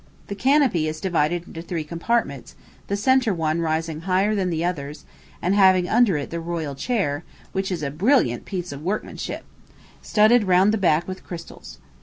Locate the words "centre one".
2.97-3.61